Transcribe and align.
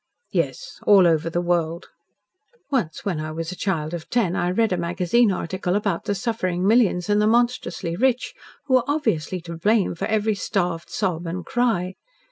"Yes. 0.31 0.79
All 0.87 1.05
over 1.05 1.29
the 1.29 1.43
world." 1.43 1.85
"Once 2.71 3.05
when 3.05 3.19
I 3.19 3.31
was 3.31 3.51
a 3.51 3.55
child 3.55 3.93
of 3.93 4.09
ten 4.09 4.35
I 4.35 4.49
read 4.49 4.73
a 4.73 4.75
magazine 4.77 5.31
article 5.31 5.75
about 5.75 6.05
the 6.05 6.15
suffering 6.15 6.65
millions 6.65 7.07
and 7.07 7.21
the 7.21 7.27
monstrously 7.27 7.95
rich, 7.95 8.33
who 8.65 8.73
were 8.73 8.83
obviously 8.89 9.41
to 9.41 9.57
blame 9.57 9.93
for 9.93 10.05
every 10.05 10.33
starved 10.33 10.89
sob 10.89 11.27
and 11.27 11.45
cry. 11.45 11.97